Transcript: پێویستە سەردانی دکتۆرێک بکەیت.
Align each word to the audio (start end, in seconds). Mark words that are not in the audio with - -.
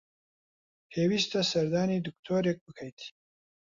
پێویستە 0.91 1.41
سەردانی 1.51 2.03
دکتۆرێک 2.05 2.57
بکەیت. 2.65 2.99